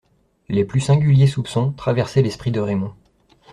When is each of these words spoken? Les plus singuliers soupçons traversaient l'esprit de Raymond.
Les 0.49 0.65
plus 0.65 0.79
singuliers 0.79 1.27
soupçons 1.27 1.73
traversaient 1.73 2.23
l'esprit 2.23 2.49
de 2.51 2.59
Raymond. 2.59 2.95